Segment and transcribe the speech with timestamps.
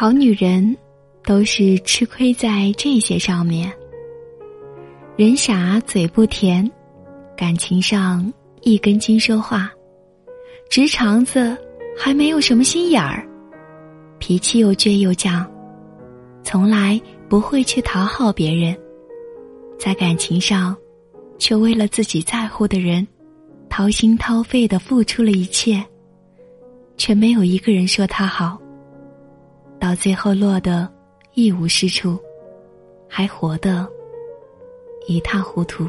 [0.00, 0.74] 好女人
[1.24, 3.70] 都是吃亏在这些上面。
[5.14, 6.66] 人傻嘴不甜，
[7.36, 8.32] 感情上
[8.62, 9.70] 一根筋说话，
[10.70, 11.54] 直肠子
[11.94, 13.28] 还没有什么心眼儿，
[14.18, 15.46] 脾气又倔又犟，
[16.42, 16.98] 从来
[17.28, 18.74] 不会去讨好别人，
[19.78, 20.74] 在感情上，
[21.36, 23.06] 却为了自己在乎的人，
[23.68, 25.84] 掏心掏肺的付出了一切，
[26.96, 28.58] 却没有一个人说他好，
[29.80, 30.86] 到最后落得
[31.32, 32.18] 一无是处，
[33.08, 33.88] 还活得。
[35.06, 35.88] 一塌糊涂。